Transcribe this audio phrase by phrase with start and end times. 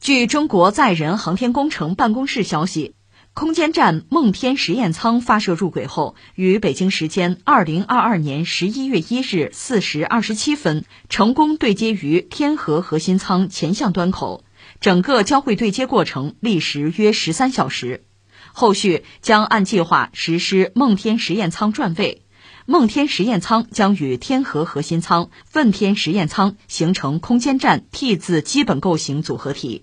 [0.00, 2.94] 据中国载人航天工程办公室消息，
[3.34, 14.42] 空间站梦天实验舱发射入轨后，于北京时间二零二二年十一月一日四时二十七分成功对接于天河核心舱前向端口，
[14.80, 18.06] 整个交会对接过程历时约十三小时。
[18.54, 22.22] 后续将按计划实施梦天实验舱转位。
[22.64, 29.82] 梦天实验舱将与天河核心舱、问天实验舱形成空间站 T 字基本构型组合体。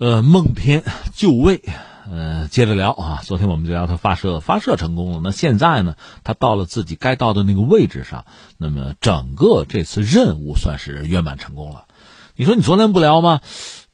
[0.00, 0.82] 呃，梦天
[1.14, 1.62] 就位，
[2.10, 3.20] 呃，接着聊啊。
[3.22, 5.20] 昨天我们就聊它发射，发射成功了。
[5.22, 5.94] 那现在呢，
[6.24, 8.24] 它到了自己该到的那个位置上，
[8.58, 11.84] 那么整个这次任务算是圆满成功了。
[12.34, 13.40] 你说你昨天不聊吗？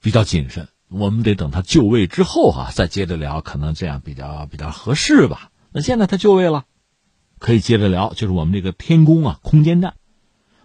[0.00, 5.50] 比较谨慎，我们得等它就位之后啊，再接着聊，可能这样比较比较合适吧。
[5.70, 6.64] 那现在它就位了。
[7.38, 9.92] 可以接着聊，就是我们这个天宫啊，空间站。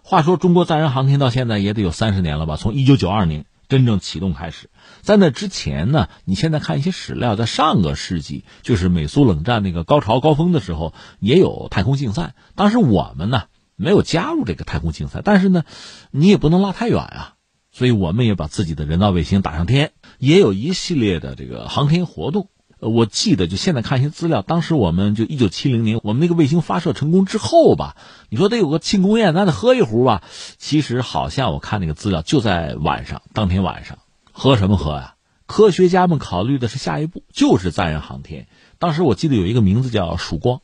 [0.02, 2.56] 话说，中国载人航天到现在也得有三十年了吧？
[2.56, 4.70] 从一九九二年真正启动开始，
[5.02, 12.34] 在那之前呢，你现在看一些史料，在上个世纪，就是美苏冷战那个高潮高峰的时候，也有太空竞赛。
[12.54, 15.64] 当时我们呢没有加入这个太空竞赛，但是呢，
[16.10, 17.34] 你也不能拉太远啊，
[17.72, 22.48] 所以我们也把自己的人造卫星打上天，也有一系列的这个航天活动。
[22.78, 27.96] 我记得就现在看一些资料，当时我们就一九七零年，我们那个卫星发射成功之后吧，
[28.28, 30.22] 你说得有个庆功宴，咱得喝一壶吧。
[30.58, 33.98] 其实好像我看那个资料，就在晚上，当天晚上，
[34.30, 35.14] 喝什么喝呀？
[35.46, 38.46] 科学家们考虑的是下一步就是载人航天。
[38.78, 40.60] 当时我记得有一个名字叫曙光，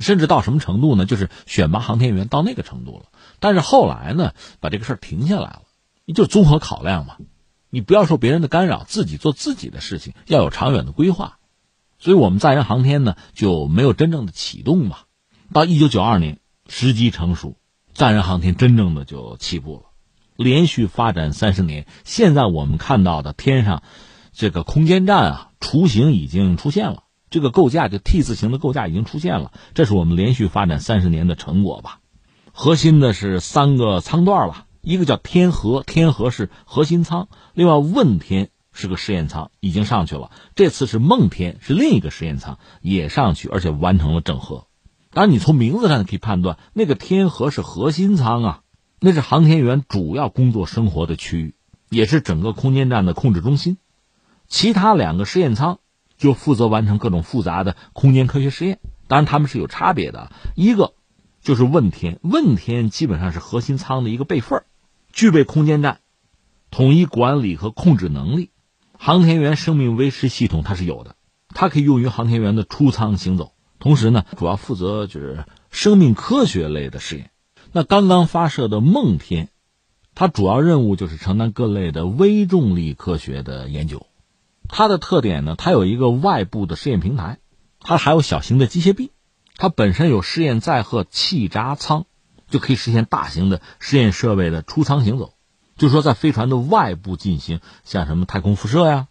[0.00, 1.04] 甚至到什么程度呢？
[1.04, 3.04] 就是选拔航天员到那个程度了。
[3.38, 5.62] 但是后来呢，把这个事儿停下来了，
[6.12, 7.18] 就综合考量嘛。
[7.70, 11.38] 你不要受别人的干扰，自己做自己的事情，要有长远的规划。
[11.98, 14.98] 所以，我们载人航天呢就没有真正的启动嘛。
[15.52, 17.56] 到一九九二年，时机成熟，
[17.94, 19.82] 载人航天真正的就起步了。
[20.36, 23.82] 连续发展三十年，现在我们看到的天上
[24.32, 29.52] 这个空间站啊，雏形已经出现了，这个构架就 T 字形的构架已经出现了。
[29.72, 32.00] 这是我们连续发展三十年的成果吧。
[32.52, 34.66] 核心的是三个舱段了。
[34.86, 40.30] 一个叫天河，天河是核心舱；另外问天是个试验舱，已经上去了。
[40.54, 44.68] 这次是梦天，是另一个实验舱也上去，而且完成了整合。
[45.10, 48.60] 当然，你从名字上可以判断，那个天河是核心舱啊，
[49.00, 51.56] 那是航天员主要工作生活的区域，
[51.90, 53.78] 也是整个空间站的控制中心。
[54.46, 55.80] 其他两个试验舱
[56.16, 58.78] 就负责完成各种复杂的空间科学实验。
[59.08, 60.94] 当然，他们是有差别的，一个
[61.42, 64.66] 就是问天，问天基本上是核心舱的一个备份儿
[65.16, 66.00] 具备空间站
[66.70, 68.50] 统一管理和控制能力，
[68.98, 71.16] 航天员生命维持系统它是有的，
[71.54, 73.54] 它可以用于航天员的出舱行走。
[73.78, 77.30] 同时呢，主要负责就是生命科学类的试验。
[77.72, 79.48] 那刚刚发射的梦天，
[80.14, 84.06] 它主要任务就是承担各类的微重力科学的研究。
[84.68, 87.38] 它的特点呢，它有一个外部的试验平台，
[87.80, 89.12] 它还有小型的机械臂，
[89.56, 92.04] 它本身有试验载荷气闸舱。
[92.48, 95.34] 就可以实现大型的实验设备的出舱行走，
[95.76, 99.08] 就是说在飞船的外部进行像什么太空辐射呀、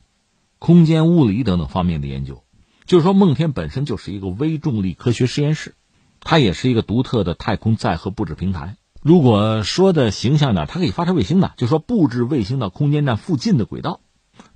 [0.59, 2.43] 空间物理等等方面的研究。
[2.85, 5.73] 就是说，梦天本身就是一个微重力科学实验室，
[6.19, 8.77] 它也是一个独特的太空载荷布置平台。
[9.01, 14.01] 如果说的形象点，它可以发射卫星的，就说布置卫星到空间站附近的轨道。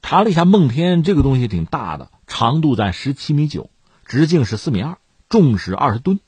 [0.04, 3.72] 查了一下，梦天这个东西挺大的，长度在十七米九，
[4.06, 6.20] 直径是四米二，重是二十吨。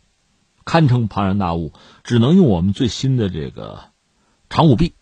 [0.66, 1.74] 堪称庞然大物，
[2.04, 3.86] 只能用我们最新的这个
[4.50, 4.94] 长五 B，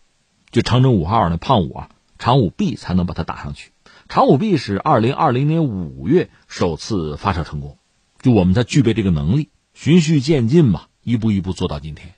[0.52, 3.72] 就长征五号那胖五啊，长五 B 才能把它打上去。
[4.08, 7.78] 长五 B 是二零二零年五月首次发射成功，
[8.22, 12.16] 就我们在具备这个能力，循序渐进吧，一步一步做到今天。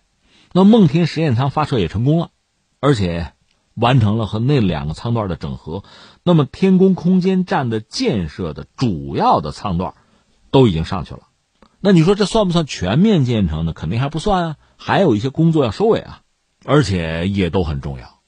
[0.54, 2.30] 那梦天实验舱发射也成功了，
[2.80, 3.34] 而且
[3.74, 5.84] 完成了和那两个舱段的整合。
[6.24, 9.94] 那么天宫空间站的建设的主要的舱段
[10.52, 11.22] 都已经上去了。
[11.84, 13.74] 那你说这算不算全面建成呢？
[13.74, 16.22] 肯定还不算啊，还有一些工作要收尾啊，
[16.64, 18.22] 而且也都很重要。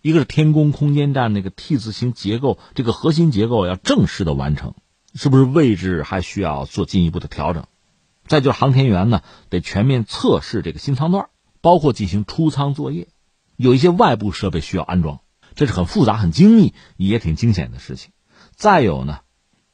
[0.00, 4.74] 一个是天宫空间站那个 T 字形结构，这个核心结构要正式的完成，
[5.12, 7.66] 是不是位置还需要做进一步的调整？
[8.28, 11.30] 再就是航天员呢，得全面测试这个新舱段，
[11.60, 13.08] 包括进行出舱作业，
[13.56, 15.18] 有一些外部设备需要安装，
[15.56, 18.12] 这是很复杂、很精密，也挺惊险的事情。
[18.54, 19.18] 再有呢。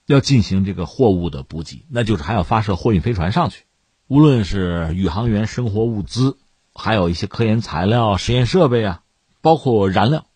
[0.07, 3.65] 要进行这个货物的补给，那就是还要发射货运飞船上去，
[4.07, 6.39] 无论是宇航员生活物资，
[6.75, 9.03] 还有一些科研材料、实验设备啊，
[9.41, 10.27] 包括燃料，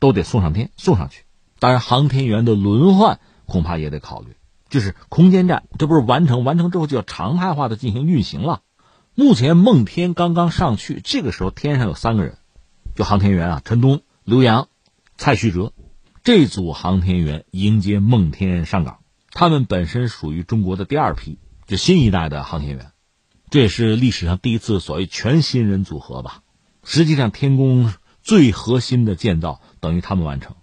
[0.00, 1.22] 都得送上天送上去。
[1.60, 4.36] 当然，航天员的轮换恐怕也得考虑。
[4.68, 8.62] 就是空间站，这不是完成完成之后就要常态化的进行运行了。
[9.14, 12.36] 目前梦天刚刚上去，这个时候天上有三个人，
[12.96, 14.66] 就航天员啊，陈冬、刘洋、
[15.16, 15.72] 蔡旭哲。
[16.24, 18.98] 这组航天员迎接梦天上岗，
[19.34, 22.92] 他们本身属于中国的第二批，就新一代的航天员，
[23.50, 26.42] 这也是历史上第一次所谓全新人组合吧。
[26.84, 27.92] 实际上，天宫
[28.22, 30.54] 最核心的建造等于他们完成，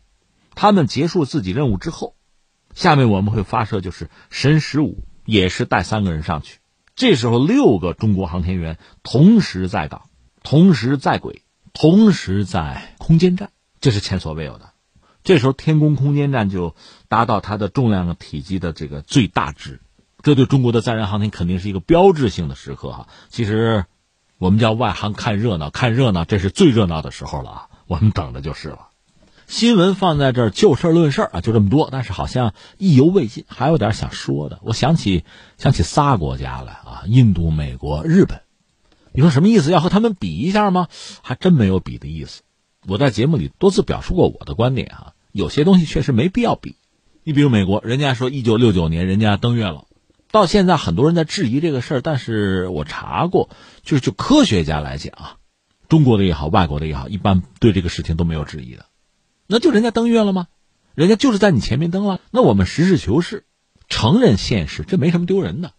[0.55, 2.15] 他们结束自己任务之后，
[2.73, 6.59] 下面我们会发射就是神十五，也是带三个人上去。
[6.95, 10.03] 这时候，六个中国航天员同时在岗，
[10.43, 11.43] 同时在轨，
[11.73, 13.51] 同时在空间站，
[13.81, 14.70] 这是前所未有的。
[15.23, 16.75] 这时候，天宫空间站就
[17.07, 19.79] 达到它的重量体积的这个最大值，
[20.23, 23.07] 这对中国的载人航天肯定是一个标志性的时刻哈。
[23.29, 23.85] 其实，
[24.37, 27.67] 我们叫外行看热闹，看热闹，这是最热闹的时候了啊！
[27.87, 28.87] 我们等的就是了。
[29.47, 31.89] 新闻放在这儿，就事论事啊，就这么多。
[31.91, 34.59] 但是好像意犹未尽，还有点想说的。
[34.63, 35.25] 我想起
[35.57, 38.41] 想起仨国家来啊，印度、美国、日本。
[39.11, 39.69] 你说什么意思？
[39.69, 40.87] 要和他们比一下吗？
[41.21, 42.43] 还真没有比的意思。
[42.87, 46.75] 我在节目里多次表述过我的观点啊，有些东西确实没必要比。
[47.23, 49.85] 你比如美国，人家说一九六九年人家登月了，
[50.31, 53.49] 到现在很多人在质疑这个事儿，但是我查过，
[53.83, 55.37] 就是就科学家来讲啊，
[55.89, 58.85] 中国的也好，外国的也好，一般对这个事情都没有质疑的。
[59.45, 60.47] 那就人家登月了吗？
[60.95, 62.19] 人家就是在你前面登了。
[62.31, 63.45] 那我们实事求是，
[63.87, 65.73] 承认现实，这没什么丢人的。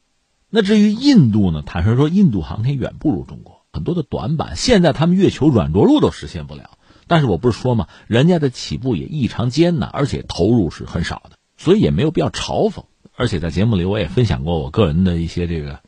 [0.50, 1.62] 那至于印度呢？
[1.66, 6.78] 坦率说，印度航天远不如中国，很多的短板，现在他们月球软着陆都实现不了。
[7.12, 12.84] 但是我不是说嘛，人家的起步也异常艰难，而且投入是很少的，所以也没有必要嘲讽。
[13.14, 15.80] 而且在节目里我也分享过我个人的一些这个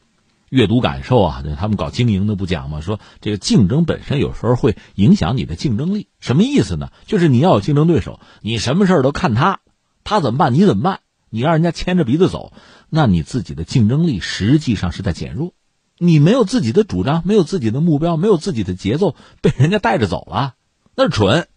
[0.50, 6.08] 阅读感受啊，他们搞经营的不讲嘛，说这个竞争本身有时候会影响你的竞争力。
[6.20, 6.90] 什么意思呢？
[7.06, 9.60] 就是你要有竞争对手，你什么事儿都看他，
[10.04, 11.00] 他怎么办你怎么办，
[11.30, 12.52] 你让人家牵着鼻子走，
[12.90, 15.54] 那你自己的竞争力实际上是在减弱。
[15.96, 20.54] 你没有自己的主张，没有自己的目标，没有自己的节奏，被人家带着走了。
[20.96, 21.48] 那是蠢，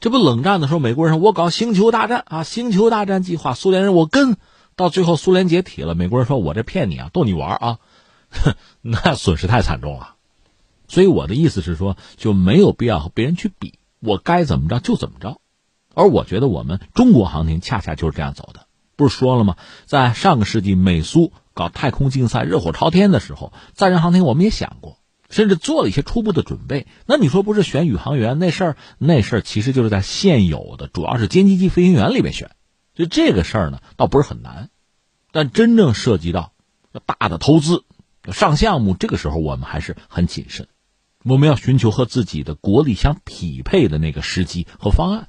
[0.00, 4.36] 这不冷战的时候，美国人说我搞星球大战啊，星球大战计划，苏联人我跟，
[4.74, 7.78] 到最后苏联解体了，美国人说我这骗你啊，逗你玩啊，
[8.30, 10.16] 哼那损失太惨重了。
[10.88, 15.40] 所以我的意思是说，就没有必要和别人去比，我该怎么着就怎么着。
[15.94, 19.56] 而我觉得我们中国航天恰恰就是这样走的，不是说了吗？
[19.86, 24.98] 在上个世纪美苏搞太空竞赛热火朝天的时候，载人航天我们也想过。
[25.28, 28.76] 甚至做了一些初步的准备，那你说不是选宇航员那事儿？
[28.98, 32.50] 那事儿其实就是在现有的主要是歼击机飞行员里面选，
[32.94, 34.70] 就这个事儿呢，倒不是很难。
[35.32, 36.52] 但真正涉及到
[37.04, 37.84] 大的投资、
[38.32, 40.68] 上项目，这个时候我们还是很谨慎。
[41.24, 45.28] 我们要寻求和自己的国力相匹配的那个时机和方案。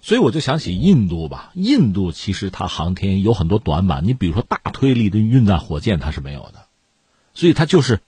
[0.00, 6.66] 所以我就想起印度吧，印度其实它航天有很多短板，你比如说大推力的运载火箭它是没有的，
[7.34, 8.00] 所以它就是。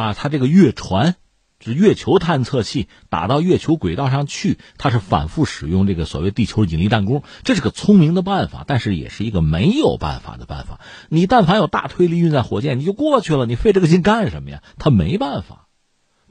[0.00, 1.16] 啊，它这个月船，
[1.62, 10.80] 是月球探测器打到月球轨道上去，它是反复使用这个所谓地球引力弹弓，这是个聪明的办法，但是也是一个没有办法的办法。
[11.10, 14.62] 你但凡有大推力运载火箭，你就过去了，你费这个劲干什么呀？
[14.78, 15.68] 他没办法，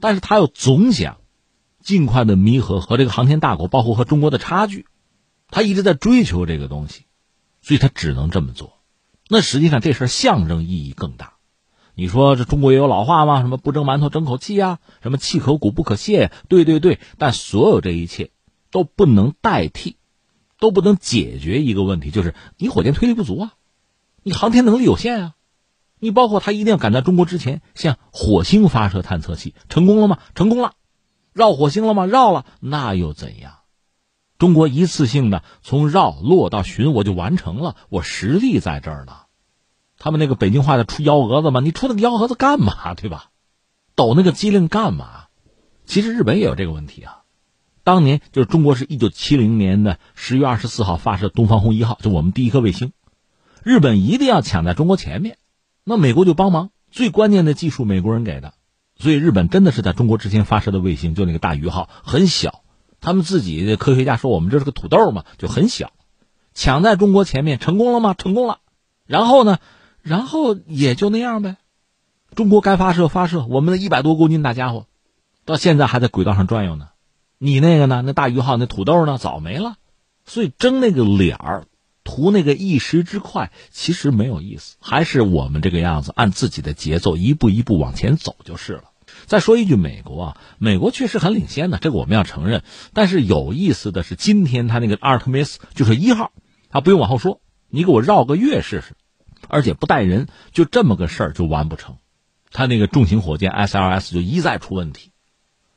[0.00, 1.18] 但是他又总想
[1.80, 4.86] 尽快的弥合和这个航天大国，包括和中国的差距，
[5.48, 7.04] 他一直在追求这个东西，
[7.62, 8.78] 所以他只能这么做。
[9.28, 11.34] 那实际上这事象征意义更大。
[11.94, 13.40] 你说这中国也有老话吗？
[13.40, 14.78] 什么不蒸馒头争口气呀？
[15.02, 16.30] 什么气可鼓不可泄？
[16.48, 18.30] 对对对，但所有这一切
[18.70, 19.96] 都不能代替，
[20.58, 23.52] 都不能解决一个问题，就是你火箭推力不足啊，
[24.22, 25.34] 你航天能力有限啊，
[25.98, 30.18] 你包括他一定要赶在中国之前向火星发射探测器，成功了吗？
[30.34, 30.72] 成功了，
[31.32, 32.06] 绕火星了吗？
[32.06, 33.54] 绕了，那又怎样？
[34.38, 39.12] 中国一次性的从绕落到巡，我就完成了，我实力在这儿呢。
[40.00, 43.30] 他们那个北京话的出幺蛾子嘛，你出那个幺蛾子干嘛，对吧？
[43.94, 45.26] 抖那个机灵干嘛？
[45.84, 47.18] 其实日本也有这个问题啊。
[47.84, 52.92] 当年就是中国是一九七零年的十月二十四号发射东方红一号，就我们第一颗卫星。
[53.62, 55.36] 日本一定要抢在中国前面，
[55.84, 58.54] 那美国就帮忙，最关键的技术美国人给的，
[58.96, 62.62] 所以日本真的是在中国之前发射的卫星，就那个大鱼号很小，
[63.02, 65.92] 他们自己的科学家说我们这是个土豆嘛，就很小，
[66.54, 68.14] 抢在中国前面成功了吗？
[68.14, 68.60] 成功了。
[69.04, 69.58] 然后呢？
[70.02, 71.56] 然后也就那样呗，
[72.34, 74.86] 中国该发射发射，我们的一百多公斤大家伙，
[75.44, 76.88] 到现在还在轨道上转悠呢。
[77.38, 78.02] 你那个呢？
[78.04, 79.16] 那大鱼号那土豆呢？
[79.18, 79.76] 早没了。
[80.26, 81.64] 所以争那个脸儿，
[82.04, 84.76] 图那个一时之快，其实没有意思。
[84.80, 88.84] 还是我们这个样子，按自己的节奏一步一步往前走就是了。
[89.26, 92.62] 再说一句，美国啊，美国确实很领先的，这个我们要承认。
[92.92, 96.32] 但是有意思的是，今天他那个阿尔特弥斯就是一号，
[96.68, 97.40] 他不用往后说，
[97.70, 98.94] 你给我绕个月试试。
[99.50, 101.96] 而且不带人，就这么个事儿就完不成。
[102.52, 105.12] 他那个重型火箭 SLS 就一再出问题。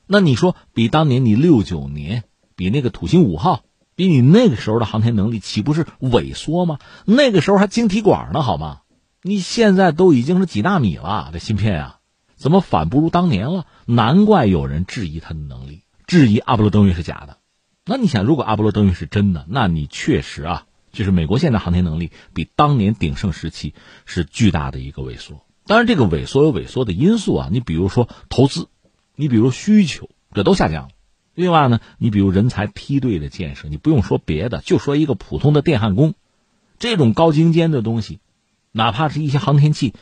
[0.06, 2.24] 那你说，比当年你六九年，
[2.56, 3.62] 比那个土星五号
[3.96, 6.78] 比你那个时候的航天能力岂不是萎缩吗？
[7.04, 8.80] 那个时候还晶体管呢，好吗？
[9.22, 11.98] 你现在都已经是几纳米了，这芯片啊，
[12.36, 13.66] 怎么反不如当年了？
[13.86, 17.38] 难怪有人质疑他的能力，质疑阿波罗登月是假的。
[17.86, 23.74] 那你想，如果阿波罗登月是真的，那你确实啊，就是美国现在航天能力比当年鼎盛时期
[24.06, 25.44] 是巨大的一个萎缩。
[25.66, 28.68] 当然，这个萎缩有萎缩的因素啊，你比如说投资，
[29.14, 30.88] 你比如需求，这都下降了。
[31.34, 36.14] 另外呢，你比如人才梯队的建设，你不用说别的，就说一个普通的电焊工，
[36.78, 38.20] 这种高精尖的东西，
[38.72, 39.94] 哪怕是一些航天器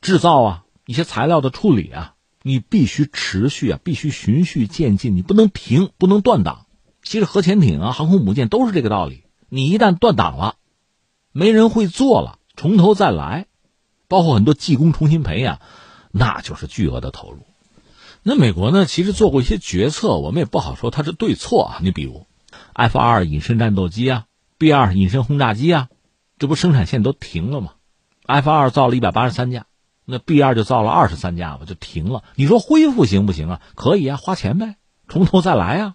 [0.00, 6.66] 制造啊，一些材料的处理啊，你必须持续啊，必须循序渐进，你不能停，不能断档。
[7.02, 10.54] 其实核潜艇啊、航空母舰都是这个道理，你一旦断档了，
[11.32, 13.46] 没人会做了，从头再来，
[14.08, 15.60] 包括很多技工重新培养，
[16.10, 17.40] 那就是巨额的投入。
[18.22, 18.84] 那美国呢？
[18.86, 21.78] 其实做过一些决策，我们也不好说它是对错啊。
[21.82, 22.26] 你比如
[22.74, 24.26] ，F 二隐身战斗机啊
[24.58, 25.88] ，B 二隐身轰炸机啊，
[26.38, 27.72] 这不生产线都停了吗
[28.26, 29.66] ？F 二造了一百八十三架，
[30.04, 32.22] 那 B 二就造了二十三架吧，就停了。
[32.34, 33.60] 你说恢复行不行啊？
[33.74, 34.76] 可以啊，花钱呗，
[35.08, 35.94] 从头再来啊。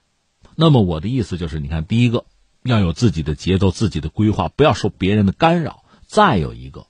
[0.55, 2.25] 那么我的意思就是，你看，第一个
[2.65, 5.83] 要有自己的节奏、自己的规划，不要受别人的干扰。
[6.07, 6.87] 再有一个，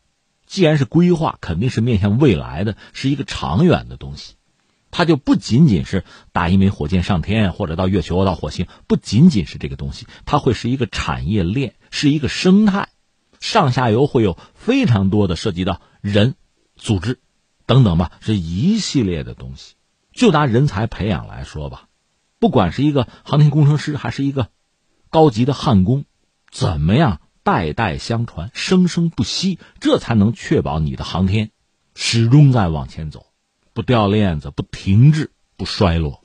[0.47, 4.35] 既然是规划，肯定是面向未来的，是一个长远的东西。
[4.91, 12.87] 它就不仅仅是打一枚火箭上天，或者到月球、到火星，不仅仅是这个东西，它会是一个产业链，是一个生态，
[13.41, 16.35] 上下游会有非常多的涉及到人、
[16.77, 17.19] 组织
[17.65, 19.73] 等等吧，是一系列的东西。
[20.13, 21.89] 就拿人才培养来说吧，
[22.39, 24.47] 不管是一个航天工程师，还是一个
[25.09, 26.05] 高级的焊工，
[26.51, 31.51] 怎么样代代相传、生生不息，这才能确保你的航天
[31.93, 33.27] 始终在往前走。
[33.73, 36.21] 不掉链子，不停滞，不衰落。